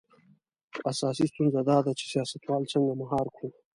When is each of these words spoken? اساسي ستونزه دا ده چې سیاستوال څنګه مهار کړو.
اساسي 0.91 1.23
ستونزه 1.31 1.61
دا 1.69 1.77
ده 1.85 1.91
چې 1.99 2.05
سیاستوال 2.11 2.63
څنګه 2.73 2.93
مهار 3.01 3.25
کړو. 3.35 3.49